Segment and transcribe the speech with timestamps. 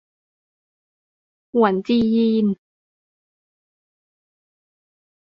[1.53, 2.47] หวนจียีน